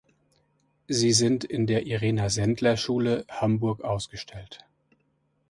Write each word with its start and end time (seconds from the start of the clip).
Sie 0.87 1.11
sind 1.13 1.43
in 1.43 1.67
der 1.67 1.85
Irena-Sendler-Schule 1.85 3.23
Hamburg 3.29 3.83
ausgestellt. 3.83 4.65